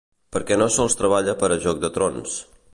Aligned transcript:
Perquè 0.37 0.57
no 0.61 0.67
sols 0.77 0.97
treballa 1.03 1.37
per 1.43 1.53
a 1.57 1.61
‘Joc 1.67 1.85
de 1.87 1.95
trons’. 1.99 2.39